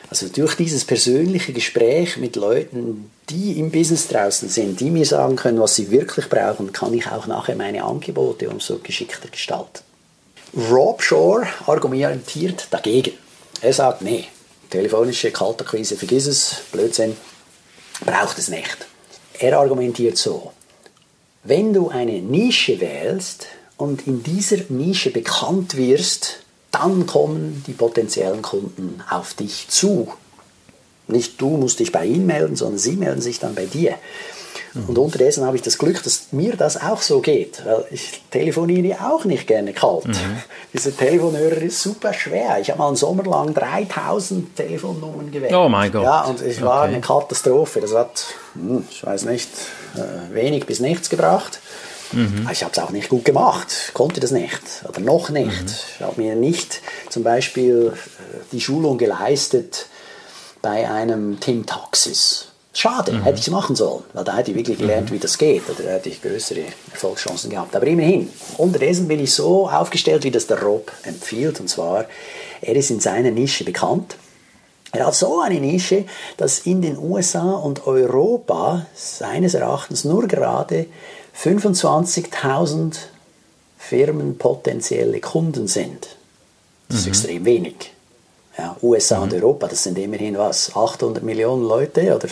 [0.08, 5.36] Also durch dieses persönliche Gespräch mit Leuten, die im Business draußen sind, die mir sagen
[5.36, 9.80] können, was sie wirklich brauchen, kann ich auch nachher meine Angebote umso geschickter gestalten.
[10.70, 13.12] Rob Shore argumentiert dagegen.
[13.60, 14.24] Er sagt, nee,
[14.70, 17.14] telefonische Kaltakquise, vergiss es, Blödsinn,
[18.00, 18.86] braucht es nicht.
[19.38, 20.52] Er argumentiert so,
[21.42, 28.42] wenn du eine Nische wählst und in dieser Nische bekannt wirst, dann kommen die potenziellen
[28.42, 30.12] Kunden auf dich zu.
[31.06, 33.96] Nicht du musst dich bei ihnen melden, sondern sie melden sich dann bei dir.
[34.74, 34.88] Mhm.
[34.88, 38.98] Und unterdessen habe ich das Glück, dass mir das auch so geht, weil ich telefoniere
[39.06, 40.06] auch nicht gerne kalt.
[40.06, 40.14] Mhm.
[40.72, 42.58] Dieser Telefonhörer ist super schwer.
[42.60, 45.54] Ich habe mal einen Sommer lang 3000 Telefonnummern gewählt.
[45.54, 46.02] Oh mein Gott.
[46.02, 46.92] Ja, und es war okay.
[46.92, 47.80] eine Katastrophe.
[47.80, 49.48] Das hat, hm, ich weiß nicht,
[49.94, 51.60] äh, wenig bis nichts gebracht.
[52.12, 52.48] Mhm.
[52.52, 55.62] Ich habe es auch nicht gut gemacht, konnte das nicht oder noch nicht.
[55.62, 55.66] Mhm.
[55.96, 59.86] Ich habe mir nicht zum Beispiel äh, die Schulung geleistet
[60.62, 62.48] bei einem Tim Taxis.
[62.76, 63.22] Schade, mhm.
[63.22, 65.14] hätte ich es machen sollen, weil da hätte ich wirklich gelernt, mhm.
[65.14, 67.74] wie das geht, oder hätte ich größere Erfolgschancen gehabt.
[67.76, 72.06] Aber immerhin, unterdessen bin ich so aufgestellt, wie das der Rob empfiehlt, und zwar,
[72.60, 74.16] er ist in seiner Nische bekannt.
[74.90, 76.04] Er hat so eine Nische,
[76.36, 80.86] dass in den USA und Europa seines Erachtens nur gerade
[81.40, 82.96] 25.000
[83.78, 86.16] Firmen potenzielle Kunden sind.
[86.88, 87.10] Das ist mhm.
[87.10, 87.93] extrem wenig.
[88.56, 89.22] Ja, USA mhm.
[89.24, 92.28] und Europa, das sind immerhin was, 800 Millionen Leute oder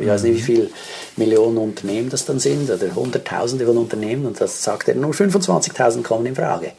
[0.00, 0.44] ich weiß nicht, wie mhm.
[0.44, 0.70] viele
[1.16, 6.02] Millionen Unternehmen das dann sind oder Hunderttausende von Unternehmen und das sagt er, nur 25.000
[6.02, 6.72] kommen in Frage.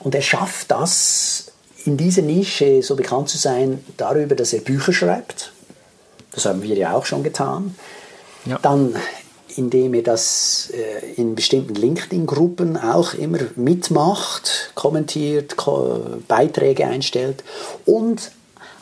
[0.00, 1.52] Und er schafft das
[1.86, 5.52] in dieser Nische so bekannt zu sein darüber, dass er Bücher schreibt.
[6.32, 7.74] Das haben wir ja auch schon getan.
[8.44, 8.58] Ja.
[8.62, 8.94] Dann,
[9.56, 17.44] indem er das äh, in bestimmten LinkedIn-Gruppen auch immer mitmacht, kommentiert, ko Beiträge einstellt
[17.86, 18.32] und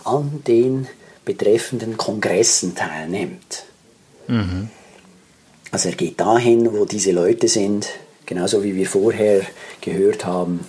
[0.05, 0.87] an den
[1.25, 3.65] betreffenden Kongressen teilnimmt.
[4.27, 4.71] Mhm.
[5.71, 7.89] Also er geht dahin, wo diese Leute sind,
[8.25, 9.43] genauso wie wir vorher
[9.81, 10.61] gehört haben.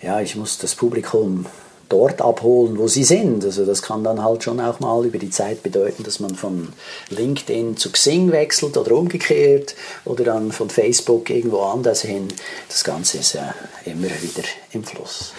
[0.00, 1.46] Ja, ich muss das Publikum
[1.94, 3.44] dort abholen, wo sie sind.
[3.44, 6.72] Also das kann dann halt schon auch mal über die Zeit bedeuten, dass man von
[7.10, 12.28] LinkedIn zu Xing wechselt oder umgekehrt oder dann von Facebook irgendwo anders hin.
[12.68, 13.54] Das Ganze ist ja
[13.84, 15.32] immer wieder im Fluss.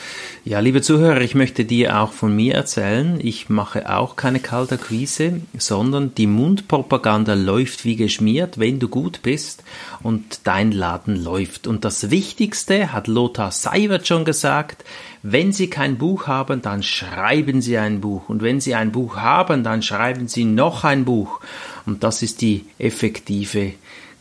[0.48, 3.20] Ja, liebe Zuhörer, ich möchte dir auch von mir erzählen.
[3.20, 9.64] Ich mache auch keine Kaltakquise, sondern die Mundpropaganda läuft wie geschmiert, wenn du gut bist
[10.04, 11.66] und dein Laden läuft.
[11.66, 14.86] Und das Wichtigste hat Lothar Seiwert schon gesagt,
[15.24, 18.30] wenn Sie kein Buch haben, dann schreiben Sie ein Buch.
[18.30, 21.42] Und wenn Sie ein Buch haben, dann schreiben Sie noch ein Buch.
[21.88, 23.74] Und das ist die effektive,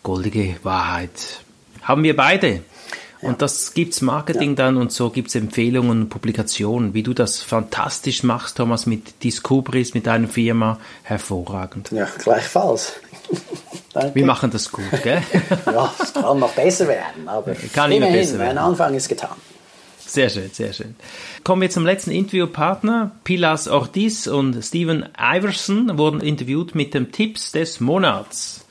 [0.02, 1.44] goldige Wahrheit.
[1.82, 2.62] Haben wir beide.
[3.24, 4.56] Und das gibt's Marketing ja.
[4.56, 9.94] dann und so gibt's Empfehlungen und Publikationen, wie du das fantastisch machst, Thomas, mit Discobris,
[9.94, 10.78] mit deiner Firma.
[11.02, 11.90] Hervorragend.
[11.90, 12.94] Ja, gleichfalls.
[14.14, 15.22] Wir machen das gut, gell?
[15.66, 18.56] ja, es kann noch besser werden, aber kann immerhin, besser werden.
[18.56, 19.36] mein Anfang ist getan.
[20.06, 20.96] Sehr schön, sehr schön.
[21.44, 23.12] Kommen wir zum letzten Interviewpartner.
[23.24, 28.64] Pilas Ortiz und Steven Iverson wurden interviewt mit dem Tipps des Monats.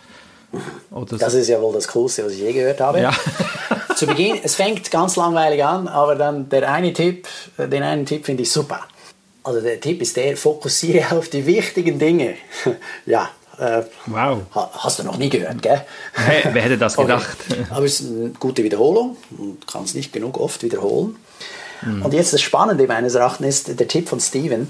[0.92, 3.02] Oder das ist ja wohl das Coolste, was ich je gehört habe.
[3.02, 3.12] Ja.
[4.04, 7.26] Zu Beginn, es fängt ganz langweilig an, aber dann der eine Tipp,
[7.58, 8.82] den einen Tipp finde ich super.
[9.44, 12.36] Also der Tipp ist der, fokussiere auf die wichtigen Dinge.
[13.06, 13.30] ja.
[13.58, 14.42] Äh, wow.
[14.52, 15.86] Hast du noch nie gehört, gell?
[16.16, 17.38] Hey, wer hätte das gedacht?
[17.50, 17.64] Okay.
[17.70, 21.16] Aber es ist eine gute Wiederholung und kann es nicht genug oft wiederholen.
[21.82, 22.02] Mhm.
[22.04, 24.70] Und jetzt das Spannende meines Erachtens ist der Tipp von Steven.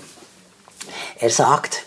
[1.18, 1.86] Er sagt,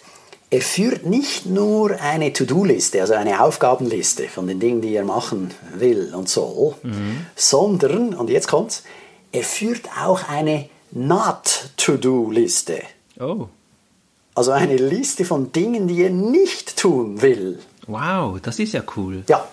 [0.50, 5.50] er führt nicht nur eine To-Do-Liste, also eine Aufgabenliste von den Dingen, die er machen
[5.74, 7.26] will und soll, mhm.
[7.34, 8.84] sondern, und jetzt kommt's,
[9.32, 12.82] er führt auch eine Not-To-Do-Liste.
[13.18, 13.48] Oh.
[14.34, 17.58] Also eine Liste von Dingen, die er nicht tun will.
[17.86, 19.24] Wow, das ist ja cool.
[19.28, 19.48] Ja.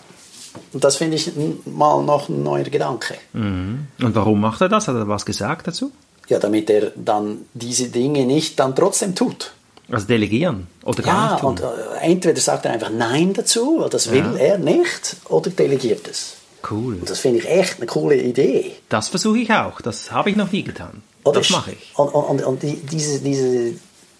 [0.72, 1.32] Und das finde ich
[1.66, 3.16] mal noch ein neuer Gedanke.
[3.34, 3.88] Mhm.
[4.00, 4.88] Und warum macht er das?
[4.88, 5.92] Hat er was gesagt dazu?
[6.28, 9.54] Ja, damit er dann diese Dinge nicht dann trotzdem tut.
[9.94, 11.50] Also delegieren oder gar ja, nicht tun.
[11.52, 14.36] und äh, entweder sagt er einfach Nein dazu, weil das will ja.
[14.36, 16.36] er nicht, oder delegiert es.
[16.70, 16.96] Cool.
[16.96, 18.74] Und das finde ich echt eine coole Idee.
[18.90, 19.82] Das versuche ich auch.
[19.82, 21.04] Das habe ich noch nie getan.
[21.24, 21.98] Oder das mache ich.
[21.98, 23.74] Und, und, und die, diese, diese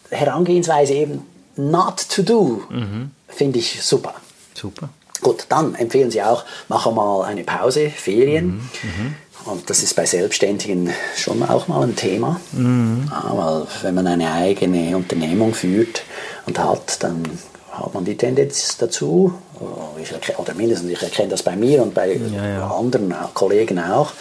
[0.10, 1.22] Herangehensweise eben
[1.56, 3.12] not to do, mhm.
[3.28, 4.16] finde ich super.
[4.54, 4.90] Super.
[5.22, 8.48] Gut, dann empfehlen Sie auch, mache mal eine Pause, Ferien.
[8.48, 8.70] Mhm.
[8.84, 9.16] Mhm.
[9.46, 12.40] Und das ist bei Selbstständigen schon auch mal ein Thema.
[12.54, 13.12] Mhm.
[13.32, 16.04] Weil wenn man eine eigene Unternehmung führt
[16.46, 17.24] und hat, dann
[17.72, 19.34] hat man die Tendenz dazu,
[20.02, 22.68] ich, oder mindestens ich erkenne das bei mir und bei ja, ja.
[22.72, 24.12] anderen Kollegen auch,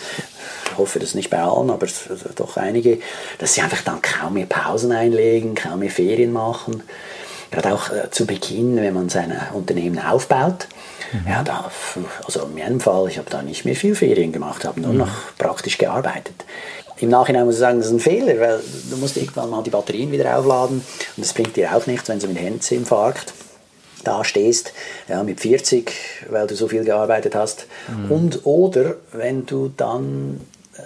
[0.70, 1.86] ich hoffe das nicht bei allen, aber
[2.34, 2.98] doch einige,
[3.38, 6.82] dass sie einfach dann kaum mehr Pausen einlegen, kaum mehr Ferien machen.
[7.50, 10.66] Gerade auch äh, zu Beginn, wenn man sein Unternehmen aufbaut.
[11.12, 11.28] Mhm.
[11.28, 11.70] Ja, da,
[12.24, 14.98] also in meinem Fall, ich habe da nicht mehr viel Ferien gemacht, habe nur mhm.
[14.98, 16.44] noch praktisch gearbeitet.
[16.98, 18.60] Im Nachhinein muss ich sagen, das ist ein Fehler, weil
[18.90, 20.84] du musst irgendwann mal die Batterien wieder aufladen
[21.16, 23.32] und es bringt dir auch nichts, wenn du mit Herzinfarkt
[24.04, 24.72] da stehst,
[25.08, 25.92] ja, mit 40,
[26.30, 27.66] weil du so viel gearbeitet hast.
[27.88, 28.10] Mhm.
[28.10, 30.40] Und oder wenn du dann
[30.76, 30.82] äh,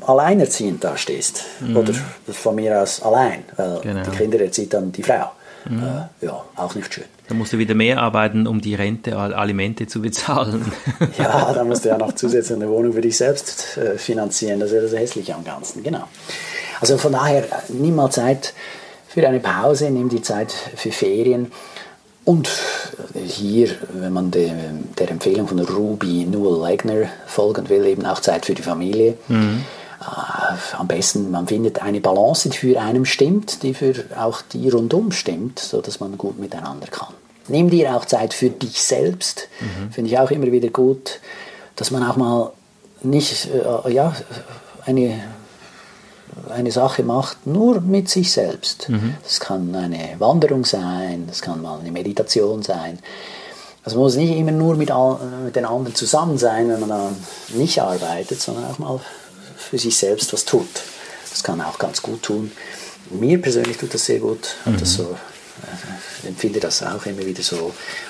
[0.00, 1.44] alleinerziehend da stehst.
[1.60, 1.76] Mhm.
[1.76, 1.94] Oder
[2.28, 4.02] von mir aus allein, weil genau.
[4.02, 5.32] die Kinder erzieht dann die Frau.
[5.68, 5.82] Mhm.
[5.82, 7.04] Äh, ja, auch nicht schön.
[7.28, 10.72] Da musst du wieder mehr arbeiten, um die Rente, Alimente zu bezahlen.
[11.18, 14.60] ja, da musst du ja noch zusätzlich eine Wohnung für dich selbst äh, finanzieren.
[14.60, 16.04] Das ist ja das Hässliche am Ganzen, genau.
[16.80, 18.54] Also von daher, nimm mal Zeit
[19.08, 21.50] für eine Pause, nimm die Zeit für Ferien.
[22.28, 22.50] Und
[23.14, 24.52] hier, wenn man de,
[24.98, 29.16] der Empfehlung von Ruby Newell Wagner folgen will, eben auch Zeit für die Familie.
[29.28, 29.64] Mhm.
[30.02, 34.68] Äh, am besten, man findet eine Balance, die für einen stimmt, die für auch die
[34.68, 37.14] rundum stimmt, sodass man gut miteinander kann.
[37.46, 39.90] Nimm dir auch Zeit für dich selbst, mhm.
[39.90, 41.20] finde ich auch immer wieder gut,
[41.76, 42.52] dass man auch mal
[43.02, 44.14] nicht äh, ja,
[44.84, 45.18] eine,
[46.50, 48.88] eine Sache macht, nur mit sich selbst.
[48.88, 49.14] Mhm.
[49.22, 52.98] Das kann eine Wanderung sein, das kann mal eine Meditation sein.
[53.84, 56.88] Also man muss nicht immer nur mit, all, mit den anderen zusammen sein, wenn man
[56.88, 57.16] dann
[57.48, 59.00] nicht arbeitet, sondern auch mal
[59.56, 60.68] für sich selbst was tut.
[61.30, 62.52] Das kann auch ganz gut tun.
[63.10, 64.56] Mir persönlich tut das sehr gut.
[64.64, 64.78] Mhm.
[64.78, 65.16] Das so,
[65.62, 67.56] äh, empfinde das auch immer wieder so.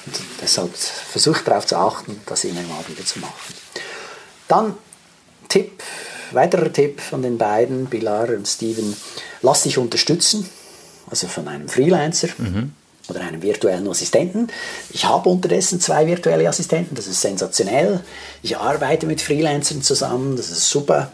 [0.06, 3.54] Und deshalb versuche darauf zu achten, das immer mal wieder zu machen.
[4.48, 4.74] Dann
[5.48, 5.82] Tipp
[6.32, 8.94] weiterer Tipp von den beiden, Pilar und Steven,
[9.42, 10.48] lass dich unterstützen,
[11.10, 12.28] also von einem Freelancer.
[12.38, 12.72] Mhm
[13.08, 14.48] oder einem virtuellen Assistenten.
[14.90, 18.00] Ich habe unterdessen zwei virtuelle Assistenten, das ist sensationell.
[18.42, 21.10] Ich arbeite mit Freelancern zusammen, das ist super.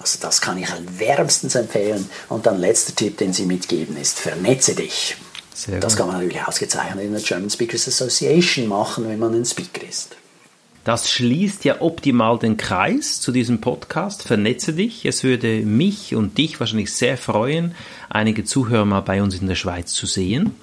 [0.00, 2.08] Also das kann ich wärmstens empfehlen.
[2.28, 5.16] Und dann letzter Tipp, den Sie mitgeben, ist vernetze dich.
[5.54, 9.44] Sehr das kann man natürlich ausgezeichnet in der German Speakers Association machen, wenn man ein
[9.44, 10.16] Speaker ist.
[10.84, 14.22] Das schließt ja optimal den Kreis zu diesem Podcast.
[14.22, 15.04] Vernetze dich.
[15.04, 17.74] Es würde mich und dich wahrscheinlich sehr freuen,
[18.08, 20.54] einige Zuhörer mal bei uns in der Schweiz zu sehen.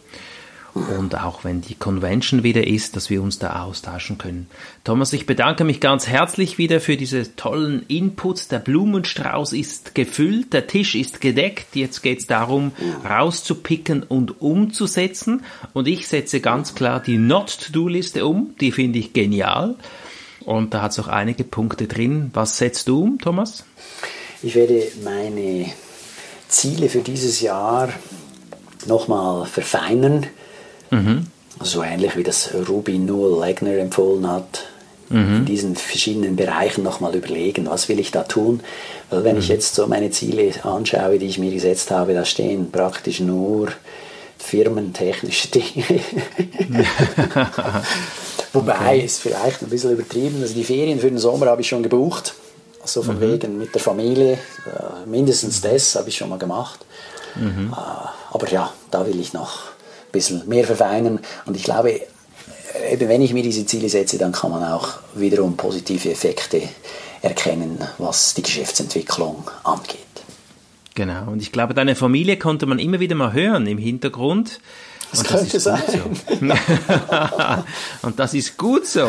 [0.75, 4.47] Und auch wenn die Convention wieder ist, dass wir uns da austauschen können.
[4.83, 8.49] Thomas, ich bedanke mich ganz herzlich wieder für diese tollen Inputs.
[8.49, 11.77] Der Blumenstrauß ist gefüllt, der Tisch ist gedeckt.
[11.77, 12.73] Jetzt geht es darum,
[13.09, 15.43] rauszupicken und umzusetzen.
[15.71, 18.53] Und ich setze ganz klar die Not-to-Do-Liste um.
[18.59, 19.75] Die finde ich genial.
[20.45, 22.29] Und da hat es auch einige Punkte drin.
[22.33, 23.63] Was setzt du um, Thomas?
[24.43, 25.65] Ich werde meine
[26.47, 27.89] Ziele für dieses Jahr
[28.85, 30.27] nochmal verfeinern.
[30.91, 31.27] Mhm.
[31.61, 34.67] So ähnlich wie das Ruby Newell Legner empfohlen hat.
[35.09, 35.37] Mhm.
[35.37, 38.61] In diesen verschiedenen Bereichen nochmal überlegen, was will ich da tun.
[39.09, 39.41] Weil wenn mhm.
[39.41, 43.69] ich jetzt so meine Ziele anschaue, die ich mir gesetzt habe, da stehen praktisch nur
[44.37, 46.01] firmentechnische Dinge.
[48.55, 49.05] Wobei, okay.
[49.05, 50.41] ist vielleicht ein bisschen übertrieben.
[50.41, 52.33] Also die Ferien für den Sommer habe ich schon gebucht.
[52.81, 53.21] Also von mhm.
[53.21, 54.33] wegen mit der Familie.
[54.33, 56.85] Äh, mindestens das habe ich schon mal gemacht.
[57.35, 57.73] Mhm.
[57.73, 61.19] Äh, aber ja, da will ich noch ein bisschen mehr verfeinern.
[61.45, 61.99] Und ich glaube,
[62.91, 66.61] eben wenn ich mir diese Ziele setze, dann kann man auch wiederum positive Effekte
[67.21, 69.99] erkennen, was die Geschäftsentwicklung angeht.
[70.93, 74.61] Genau, und ich glaube, deine Familie konnte man immer wieder mal hören im Hintergrund.
[75.11, 75.83] Das und könnte das sein.
[75.87, 76.45] So.
[78.07, 79.07] und das ist gut so.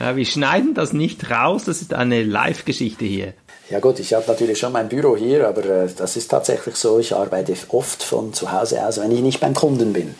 [0.00, 3.34] Ja, wir schneiden das nicht raus, das ist eine Live-Geschichte hier.
[3.70, 6.98] Ja gut, ich habe natürlich schon mein Büro hier, aber äh, das ist tatsächlich so,
[6.98, 10.14] ich arbeite oft von zu Hause aus, wenn ich nicht beim Kunden bin.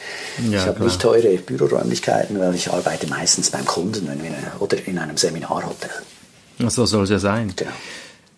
[0.50, 4.78] Ja, ich habe nicht teure Büroräumlichkeiten, weil ich arbeite meistens beim Kunden wenn wir, oder
[4.86, 5.90] in einem Seminarhotel.
[6.58, 7.52] So soll es ja sein.
[7.54, 7.70] Genau.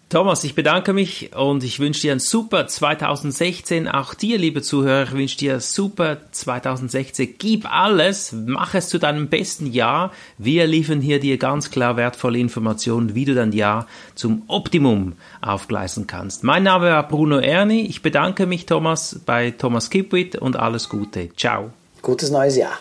[0.09, 3.89] Thomas, ich bedanke mich und ich wünsche dir ein super 2016.
[3.89, 7.35] Auch dir, liebe Zuhörer, ich wünsche dir super 2016.
[7.39, 10.13] Gib alles, mach es zu deinem besten Jahr.
[10.39, 16.07] Wir liefern hier dir ganz klar wertvolle Informationen, wie du dein Jahr zum Optimum aufgleisen
[16.07, 16.45] kannst.
[16.45, 17.81] Mein Name war Bruno Erni.
[17.81, 21.31] Ich bedanke mich, Thomas, bei Thomas Kipwit und alles Gute.
[21.37, 21.73] Ciao.
[22.01, 22.79] Gutes neues Jahr.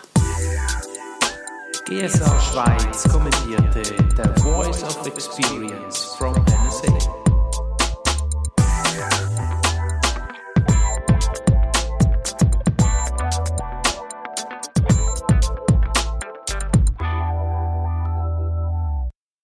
[1.88, 3.82] GSA Schweiz kommentierte
[4.16, 6.65] The Voice of Experience from NSA.